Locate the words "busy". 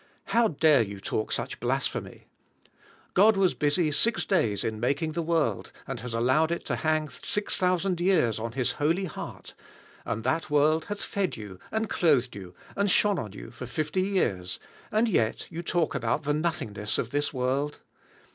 3.53-3.91